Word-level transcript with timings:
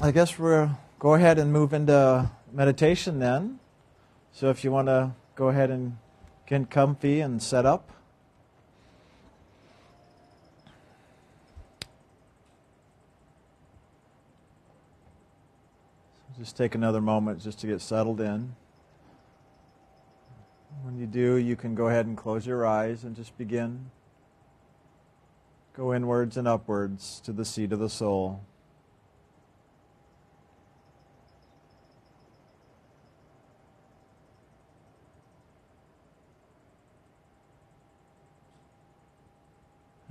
I 0.00 0.10
guess 0.10 0.38
we'll 0.38 0.70
go 0.98 1.14
ahead 1.14 1.38
and 1.38 1.52
move 1.52 1.72
into 1.72 2.30
meditation 2.52 3.18
then. 3.18 3.58
So 4.32 4.48
if 4.50 4.62
you 4.62 4.70
want 4.70 4.88
to 4.88 5.12
go 5.34 5.48
ahead 5.48 5.70
and 5.70 5.98
get 6.46 6.70
comfy 6.70 7.20
and 7.20 7.42
set 7.42 7.66
up. 7.66 7.90
Just 16.38 16.56
take 16.56 16.74
another 16.74 17.00
moment 17.00 17.42
just 17.42 17.58
to 17.60 17.66
get 17.66 17.80
settled 17.80 18.20
in. 18.20 18.54
When 20.82 20.96
you 20.96 21.06
do, 21.06 21.34
you 21.34 21.56
can 21.56 21.74
go 21.74 21.88
ahead 21.88 22.06
and 22.06 22.16
close 22.16 22.46
your 22.46 22.64
eyes 22.64 23.02
and 23.02 23.16
just 23.16 23.36
begin. 23.36 23.90
Go 25.74 25.92
inwards 25.92 26.36
and 26.36 26.46
upwards 26.46 27.20
to 27.24 27.32
the 27.32 27.44
seat 27.44 27.72
of 27.72 27.80
the 27.80 27.90
soul. 27.90 28.40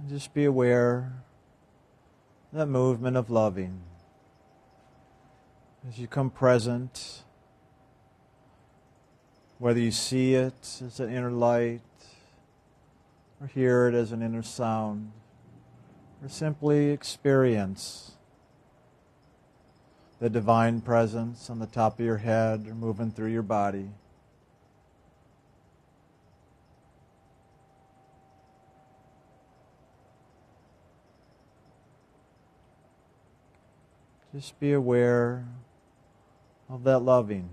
Just 0.09 0.33
be 0.33 0.45
aware 0.45 1.11
that 2.53 2.67
movement 2.67 3.17
of 3.17 3.29
loving 3.29 3.81
as 5.87 5.99
you 5.99 6.07
come 6.07 6.29
present, 6.29 7.23
whether 9.57 9.79
you 9.79 9.91
see 9.91 10.33
it 10.33 10.81
as 10.85 10.99
an 10.99 11.13
inner 11.13 11.31
light, 11.31 11.81
or 13.41 13.47
hear 13.47 13.87
it 13.87 13.93
as 13.93 14.11
an 14.11 14.21
inner 14.21 14.43
sound, 14.43 15.11
or 16.23 16.29
simply 16.29 16.89
experience 16.89 18.13
the 20.19 20.29
divine 20.29 20.81
presence 20.81 21.49
on 21.49 21.59
the 21.59 21.67
top 21.67 21.99
of 21.99 22.05
your 22.05 22.17
head 22.17 22.65
or 22.67 22.73
moving 22.73 23.11
through 23.11 23.31
your 23.31 23.43
body. 23.43 23.89
Just 34.37 34.59
be 34.59 34.71
aware 34.71 35.47
of 36.69 36.83
that 36.83 36.99
loving. 36.99 37.49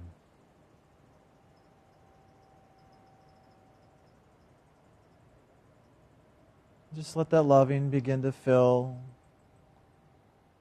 Just 6.94 7.16
let 7.16 7.30
that 7.30 7.44
loving 7.44 7.88
begin 7.88 8.20
to 8.20 8.32
fill 8.32 8.98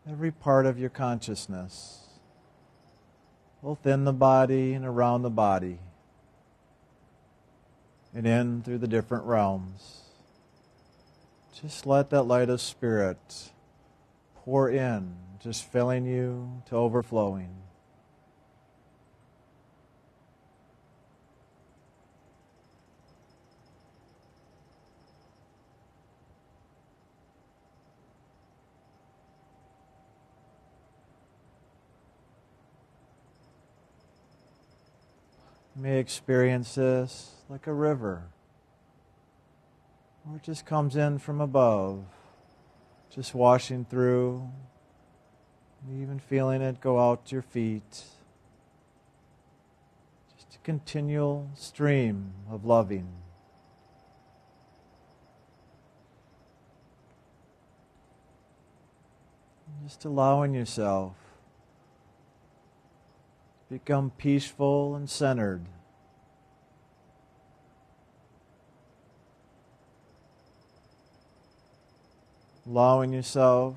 every 0.10 0.32
part 0.32 0.66
of 0.66 0.80
your 0.80 0.90
consciousness, 0.90 2.08
both 3.62 3.86
in 3.86 4.06
the 4.06 4.14
body 4.14 4.74
and 4.74 4.86
around 4.86 5.24
the 5.24 5.30
body, 5.30 5.80
and 8.16 8.26
in 8.26 8.62
through 8.62 8.78
the 8.78 8.88
different 8.88 9.26
realms. 9.26 10.04
Just 11.62 11.86
let 11.86 12.12
that 12.12 12.24
light 12.24 12.50
of 12.50 12.62
spirit 12.62 13.52
pour 14.36 14.70
in, 14.70 15.18
just 15.44 15.70
filling 15.70 16.06
you 16.06 16.62
to 16.66 16.74
overflowing. 16.74 17.50
May 35.76 36.00
experience 36.00 36.76
this 36.76 37.32
like 37.50 37.68
a 37.68 37.74
river, 37.74 38.24
or 40.26 40.38
it 40.38 40.44
just 40.44 40.66
comes 40.66 40.96
in 40.96 41.20
from 41.20 41.42
above, 41.42 42.06
just 43.10 43.34
washing 43.36 43.84
through, 43.84 44.50
even 45.92 46.20
feeling 46.20 46.62
it 46.62 46.80
go 46.80 47.00
out 47.00 47.26
to 47.26 47.36
your 47.36 47.42
feet. 47.42 48.06
Just 50.36 50.56
a 50.56 50.60
continual 50.64 51.50
stream 51.56 52.34
of 52.50 52.66
loving. 52.66 53.08
Just 59.84 60.06
allowing 60.06 60.54
yourself 60.54 61.16
to 63.68 63.74
become 63.74 64.12
peaceful 64.12 64.96
and 64.96 65.10
centered. 65.10 65.66
Allowing 72.66 73.12
yourself 73.12 73.76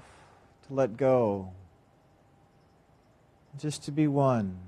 to 0.68 0.74
let 0.74 0.96
go, 0.96 1.52
just 3.58 3.84
to 3.84 3.92
be 3.92 4.06
one. 4.06 4.58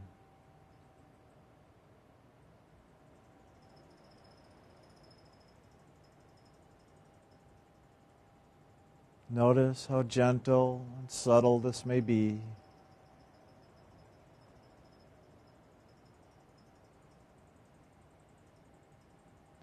Notice 9.31 9.87
how 9.87 10.03
gentle 10.03 10.87
and 10.99 11.10
subtle 11.10 11.59
this 11.59 11.84
may 11.84 12.00
be. 12.00 12.41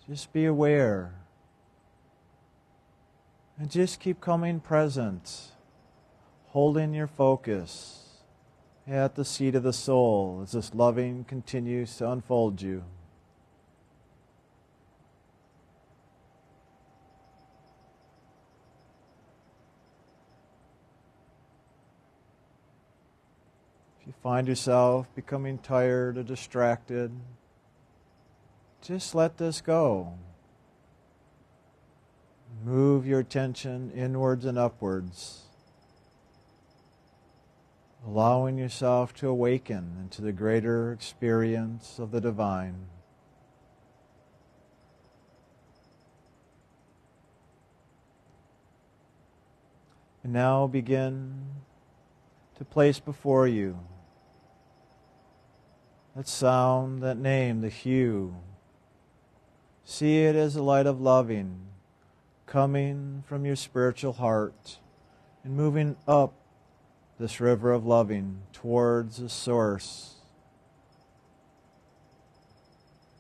Just 0.08 0.32
be 0.32 0.46
aware. 0.46 1.16
And 3.58 3.72
just 3.72 4.00
keep 4.00 4.22
coming 4.22 4.60
present, 4.60 5.52
holding 6.50 6.94
your 6.94 7.08
focus 7.08 7.95
at 8.88 9.16
the 9.16 9.26
seat 9.26 9.56
of 9.56 9.64
the 9.64 9.74
soul 9.74 10.42
as 10.44 10.52
this 10.52 10.74
loving 10.76 11.24
continues 11.24 11.98
to 11.98 12.10
unfold 12.10 12.62
you. 12.62 12.84
If 24.02 24.08
you 24.08 24.14
find 24.22 24.48
yourself 24.48 25.08
becoming 25.16 25.58
tired 25.58 26.20
or 26.20 26.24
distracted, 26.24 27.12
just 28.84 29.16
let 29.16 29.38
this 29.38 29.62
go. 29.62 30.14
Move 32.64 33.08
your 33.08 33.20
attention 33.20 33.92
inwards 33.96 34.46
and 34.46 34.60
upwards, 34.60 35.45
allowing 38.06 38.58
yourself 38.58 39.14
to 39.16 39.28
awaken 39.28 39.98
into 40.02 40.22
the 40.22 40.32
greater 40.32 40.92
experience 40.92 42.00
of 42.00 42.12
the 42.12 42.22
divine. 42.22 42.86
And 50.24 50.34
now 50.34 50.68
begin 50.68 51.46
to 52.58 52.66
place 52.66 53.00
before 53.00 53.48
you 53.48 53.80
that 56.16 56.28
sound, 56.28 57.02
that 57.04 57.18
name, 57.18 57.62
the 57.62 57.70
HU, 57.70 58.34
See 59.88 60.24
it 60.24 60.36
as 60.36 60.56
a 60.56 60.64
light 60.64 60.88
of 60.88 61.00
loving 61.00 61.68
coming 62.48 63.24
from 63.28 63.46
your 63.46 63.56
spiritual 63.56 64.14
heart 64.14 64.80
and 65.44 65.56
moving 65.56 65.96
up 66.08 66.34
this 67.20 67.40
river 67.40 67.72
of 67.72 67.86
loving 67.86 68.42
towards 68.52 69.18
the 69.18 69.30
source. 69.30 70.16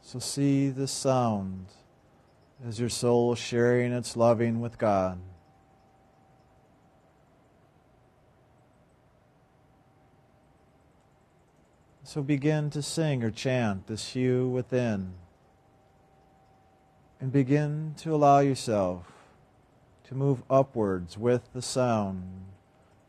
So 0.01 0.19
see 0.19 0.69
the 0.69 0.87
sound 0.87 1.67
as 2.65 2.79
your 2.79 2.89
soul 2.89 3.35
sharing 3.35 3.91
its 3.91 4.15
loving 4.15 4.59
with 4.59 4.77
God. 4.77 5.19
So 12.03 12.21
begin 12.21 12.69
to 12.69 12.81
sing 12.81 13.23
or 13.23 13.31
chant 13.31 13.87
this 13.87 14.13
HU 14.13 14.47
within 14.47 15.15
and 17.19 17.31
begin 17.31 17.95
to 17.97 18.13
allow 18.13 18.39
yourself 18.39 19.11
to 20.05 20.15
move 20.15 20.43
upwards 20.49 21.17
with 21.17 21.51
the 21.53 21.61
sound 21.61 22.45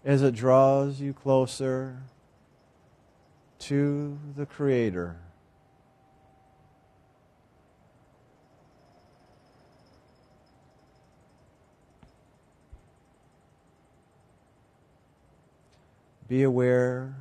as 0.07 0.23
it 0.23 0.37
draws 0.37 1.01
you 1.01 1.13
closer 1.13 2.05
to 3.59 4.17
the 4.37 4.47
Creator. 4.47 5.17
Be 16.29 16.45
aware 16.45 17.17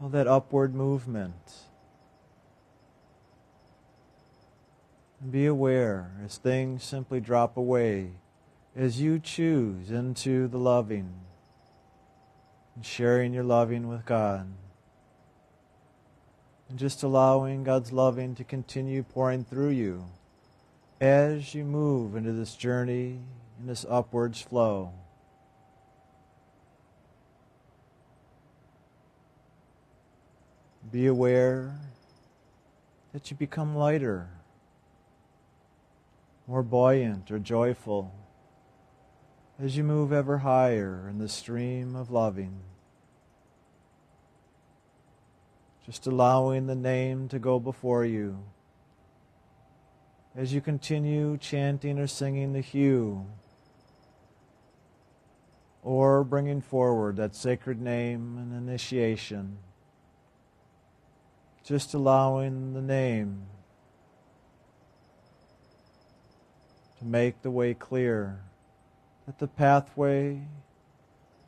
of 0.00 0.12
that 0.12 0.26
upward 0.26 0.74
movement. 0.74 1.34
Be 5.30 5.44
aware 5.44 6.12
as 6.24 6.38
things 6.38 6.82
simply 6.84 7.20
drop 7.20 7.58
away 7.58 8.12
as 8.74 8.98
you 8.98 9.18
choose 9.18 9.90
into 9.90 10.48
the 10.48 10.58
loving 10.58 11.27
and 12.78 12.86
sharing 12.86 13.34
your 13.34 13.42
loving 13.42 13.88
with 13.88 14.06
God. 14.06 14.46
And 16.68 16.78
just 16.78 17.02
allowing 17.02 17.64
God's 17.64 17.90
loving 17.90 18.36
to 18.36 18.44
continue 18.44 19.02
pouring 19.02 19.42
through 19.44 19.70
you 19.70 20.04
as 21.00 21.56
you 21.56 21.64
move 21.64 22.14
into 22.14 22.30
this 22.30 22.54
journey 22.54 23.18
in 23.58 23.66
this 23.66 23.84
upwards 23.90 24.40
flow. 24.40 24.92
Be 30.92 31.08
aware 31.08 31.80
that 33.12 33.28
you 33.28 33.36
become 33.36 33.74
lighter, 33.74 34.28
more 36.46 36.62
buoyant 36.62 37.28
or 37.32 37.40
joyful 37.40 38.14
as 39.60 39.76
you 39.76 39.82
move 39.82 40.12
ever 40.12 40.38
higher 40.38 41.08
in 41.10 41.18
the 41.18 41.28
stream 41.28 41.96
of 41.96 42.10
loving. 42.10 42.60
Just 45.84 46.06
allowing 46.06 46.66
the 46.66 46.76
name 46.76 47.28
to 47.28 47.38
go 47.38 47.58
before 47.58 48.04
you 48.04 48.44
as 50.36 50.52
you 50.52 50.60
continue 50.60 51.36
chanting 51.38 51.98
or 51.98 52.06
singing 52.06 52.52
the 52.52 52.60
HU 52.60 53.26
or 55.82 56.22
bringing 56.22 56.60
forward 56.60 57.16
that 57.16 57.34
sacred 57.34 57.80
name 57.80 58.36
and 58.38 58.54
initiation. 58.54 59.58
Just 61.64 61.94
allowing 61.94 62.74
the 62.74 62.82
name 62.82 63.46
to 66.98 67.04
make 67.04 67.42
the 67.42 67.50
way 67.50 67.74
clear 67.74 68.40
that 69.28 69.38
the 69.40 69.46
pathway 69.46 70.40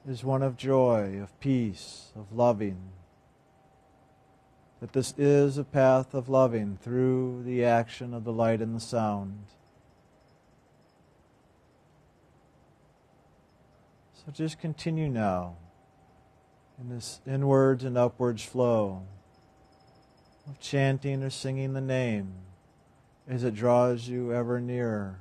is 0.07 0.23
one 0.23 0.43
of 0.43 0.55
joy, 0.55 1.19
of 1.23 1.41
peace, 1.41 2.13
of 2.15 2.31
loving. 2.31 2.91
That 4.83 4.93
this 4.93 5.15
is 5.17 5.57
a 5.57 5.65
path 5.65 6.13
of 6.13 6.29
loving 6.29 6.77
through 6.77 7.43
the 7.43 7.65
action 7.65 8.13
of 8.13 8.25
the 8.25 8.35
light 8.35 8.61
and 8.61 8.77
the 8.77 8.81
sound. 8.81 9.45
So 14.13 14.31
just 14.31 14.61
continue 14.61 15.09
now 15.09 15.57
in 16.79 16.91
this 16.91 17.23
inwards 17.27 17.83
and 17.83 17.97
upwards 17.97 18.45
flow 18.45 19.07
of 20.47 20.61
chanting 20.61 21.23
or 21.23 21.31
singing 21.31 21.73
the 21.73 21.81
name 21.81 22.35
as 23.27 23.43
it 23.43 23.55
draws 23.55 24.07
you 24.07 24.35
ever 24.35 24.61
nearer 24.61 25.21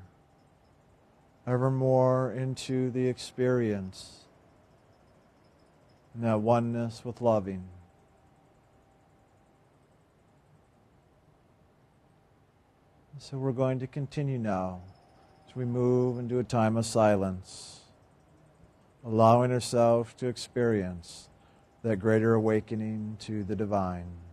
ever 1.48 1.72
more 1.72 2.32
into 2.32 2.92
the 2.92 3.08
experience 3.08 4.26
and 6.14 6.24
that 6.24 6.42
oneness 6.42 7.04
with 7.04 7.22
loving. 7.22 7.68
So 13.18 13.38
we're 13.38 13.52
going 13.52 13.80
to 13.80 13.88
continue 13.88 14.38
now 14.38 14.82
as 15.48 15.56
we 15.56 15.66
move 15.66 16.20
into 16.20 16.40
a 16.40 16.44
time 16.44 16.78
of 16.78 16.86
silence, 16.86 17.82
allowing 19.06 19.52
ourselves 19.52 20.14
to 20.16 20.28
experience 20.28 21.28
that 21.84 21.98
greater 21.98 22.34
awakening 22.34 23.18
to 23.20 23.44
the 23.44 23.56
divine. 23.56 24.29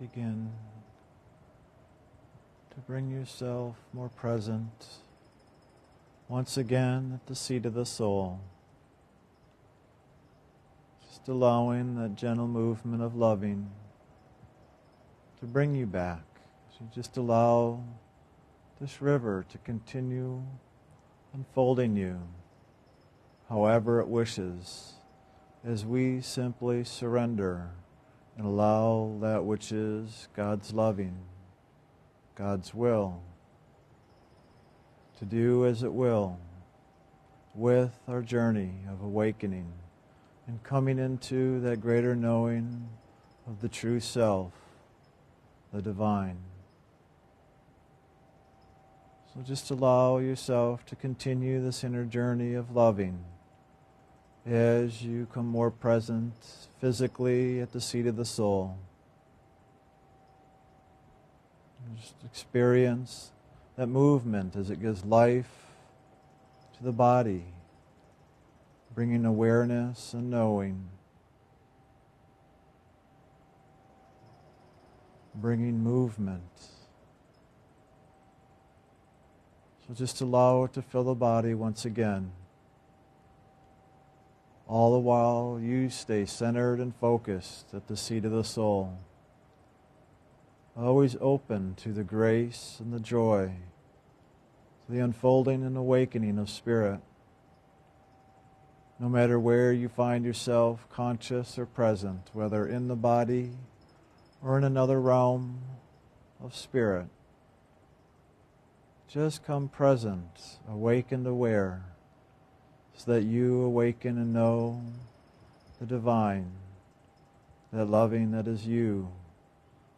Begin 0.00 0.50
to 2.70 2.80
bring 2.80 3.10
yourself 3.10 3.76
more 3.92 4.08
present 4.08 4.86
once 6.28 6.56
again 6.56 7.12
at 7.14 7.26
the 7.26 7.34
seat 7.34 7.66
of 7.66 7.74
the 7.74 7.86
soul. 7.86 8.40
Just 11.02 11.28
allowing 11.28 11.94
that 11.96 12.16
gentle 12.16 12.48
movement 12.48 13.02
of 13.02 13.14
loving 13.14 13.70
to 15.40 15.46
bring 15.46 15.74
you 15.74 15.86
back. 15.86 16.24
So 16.78 16.88
just 16.92 17.16
allow 17.16 17.82
this 18.80 19.00
river 19.00 19.44
to 19.50 19.58
continue 19.58 20.42
unfolding 21.32 21.96
you 21.96 22.20
however 23.48 24.00
it 24.00 24.08
wishes 24.08 24.94
as 25.64 25.84
we 25.84 26.20
simply 26.20 26.84
surrender 26.84 27.70
and 28.36 28.46
allow 28.46 29.16
that 29.20 29.44
which 29.44 29.72
is 29.72 30.28
God's 30.34 30.72
loving, 30.72 31.16
God's 32.34 32.74
will, 32.74 33.22
to 35.18 35.24
do 35.24 35.66
as 35.66 35.82
it 35.82 35.92
will 35.92 36.38
with 37.54 38.00
our 38.08 38.22
journey 38.22 38.72
of 38.90 39.00
awakening 39.02 39.72
and 40.46 40.62
coming 40.62 40.98
into 40.98 41.60
that 41.60 41.80
greater 41.80 42.16
knowing 42.16 42.88
of 43.46 43.60
the 43.60 43.68
true 43.68 44.00
self, 44.00 44.52
the 45.72 45.80
divine. 45.80 46.38
So 49.32 49.40
just 49.40 49.70
allow 49.70 50.18
yourself 50.18 50.84
to 50.86 50.96
continue 50.96 51.62
this 51.62 51.82
inner 51.84 52.04
journey 52.04 52.54
of 52.54 52.74
loving 52.74 53.24
as 54.46 55.02
you 55.02 55.26
come 55.32 55.46
more 55.46 55.70
present 55.70 56.34
physically 56.84 57.62
at 57.62 57.72
the 57.72 57.80
seat 57.80 58.06
of 58.06 58.14
the 58.14 58.26
soul. 58.26 58.76
Just 61.98 62.14
experience 62.26 63.32
that 63.78 63.86
movement 63.86 64.54
as 64.54 64.68
it 64.68 64.82
gives 64.82 65.02
life 65.02 65.48
to 66.76 66.84
the 66.84 66.92
body, 66.92 67.46
bringing 68.94 69.24
awareness 69.24 70.12
and 70.12 70.30
knowing, 70.30 70.90
bringing 75.34 75.82
movement. 75.82 76.42
So 79.88 79.94
just 79.94 80.20
allow 80.20 80.64
it 80.64 80.74
to 80.74 80.82
fill 80.82 81.04
the 81.04 81.14
body 81.14 81.54
once 81.54 81.86
again. 81.86 82.30
All 84.66 84.92
the 84.92 84.98
while, 84.98 85.58
you 85.60 85.90
stay 85.90 86.24
centered 86.24 86.80
and 86.80 86.96
focused 86.96 87.74
at 87.74 87.86
the 87.86 87.96
seat 87.96 88.24
of 88.24 88.32
the 88.32 88.44
soul. 88.44 88.98
Always 90.76 91.16
open 91.20 91.74
to 91.76 91.92
the 91.92 92.02
grace 92.02 92.78
and 92.80 92.92
the 92.92 92.98
joy, 92.98 93.52
to 94.86 94.92
the 94.92 95.00
unfolding 95.00 95.62
and 95.62 95.76
awakening 95.76 96.38
of 96.38 96.48
spirit. 96.48 97.00
No 98.98 99.08
matter 99.08 99.38
where 99.38 99.72
you 99.72 99.88
find 99.88 100.24
yourself, 100.24 100.88
conscious 100.90 101.58
or 101.58 101.66
present, 101.66 102.30
whether 102.32 102.66
in 102.66 102.88
the 102.88 102.96
body 102.96 103.50
or 104.42 104.56
in 104.56 104.64
another 104.64 105.00
realm 105.00 105.60
of 106.42 106.56
spirit, 106.56 107.08
just 109.08 109.44
come 109.44 109.68
present, 109.68 110.58
awakened, 110.66 111.26
aware 111.26 111.93
so 112.96 113.12
that 113.12 113.24
you 113.24 113.62
awaken 113.62 114.18
and 114.18 114.32
know 114.32 114.80
the 115.80 115.86
divine, 115.86 116.50
that 117.72 117.86
loving 117.86 118.30
that 118.30 118.46
is 118.46 118.66
you, 118.66 119.10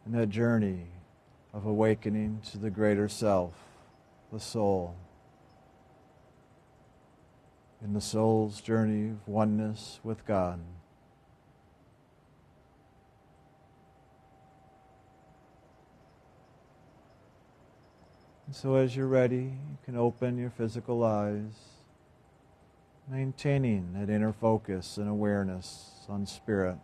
and 0.05 0.13
that 0.15 0.29
journey 0.29 0.87
of 1.53 1.65
awakening 1.65 2.41
to 2.51 2.57
the 2.57 2.69
greater 2.69 3.07
self, 3.07 3.53
the 4.31 4.39
soul. 4.39 4.95
In 7.83 7.93
the 7.93 8.01
soul's 8.01 8.59
journey 8.59 9.11
of 9.11 9.27
oneness 9.27 9.99
with 10.03 10.25
God. 10.25 10.59
And 18.47 18.55
so, 18.55 18.75
as 18.75 18.95
you're 18.95 19.07
ready, 19.07 19.35
you 19.35 19.77
can 19.85 19.95
open 19.95 20.37
your 20.37 20.49
physical 20.49 21.03
eyes 21.03 21.76
maintaining 23.09 23.93
that 23.93 24.09
inner 24.09 24.33
focus 24.33 24.97
and 24.97 25.09
awareness 25.09 26.05
on 26.09 26.25
spirit. 26.25 26.77